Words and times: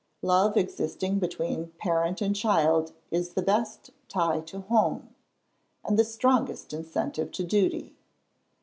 Love 0.23 0.57
existing 0.57 1.19
between 1.19 1.67
parent 1.77 2.23
and 2.23 2.35
child 2.35 2.91
is 3.11 3.33
the 3.35 3.41
best 3.43 3.91
tie 4.09 4.39
to 4.39 4.61
home, 4.61 5.13
and 5.85 5.95
the 5.95 6.03
strongest 6.03 6.73
incentive 6.73 7.31
to 7.31 7.43
duty. 7.43 7.93